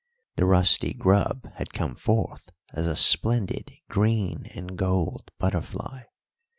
[0.35, 6.05] The rusty grub had come forth as a splendid green and gold butterfly.